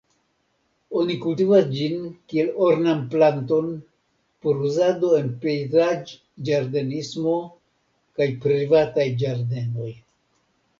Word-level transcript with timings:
Oni 0.99 1.17
kultivas 1.25 1.67
ĝin 1.75 1.99
kiel 2.33 2.49
ornam-planton 2.67 3.69
por 4.47 4.65
uzado 4.71 5.13
en 5.19 5.31
pejzaĝ-ĝardenismo 5.45 7.37
kaj 8.19 8.31
privataj 8.49 9.09
ĝardenoj. 9.25 9.95